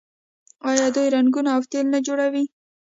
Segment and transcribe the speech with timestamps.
[0.69, 2.45] آیا دوی رنګونه او تیل نه جوړوي؟